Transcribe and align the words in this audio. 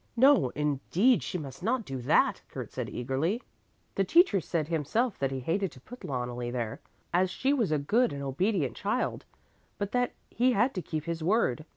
"No, 0.17 0.49
indeed, 0.55 1.21
she 1.21 1.37
must 1.37 1.61
not 1.61 1.85
do 1.85 2.01
that," 2.01 2.41
Kurt 2.49 2.71
said 2.71 2.89
eagerly. 2.89 3.43
"The 3.93 4.03
teacher 4.03 4.41
said 4.41 4.67
himself 4.67 5.19
that 5.19 5.29
he 5.29 5.39
hated 5.41 5.71
to 5.73 5.79
put 5.79 6.03
Loneli 6.03 6.49
there, 6.49 6.81
as 7.13 7.29
she 7.29 7.53
was 7.53 7.71
a 7.71 7.77
good 7.77 8.11
and 8.11 8.23
obedient 8.23 8.75
child, 8.75 9.25
but 9.77 9.91
that 9.91 10.13
he 10.31 10.53
had 10.53 10.73
to 10.73 10.81
keep 10.81 11.03
his 11.03 11.23
word. 11.23 11.65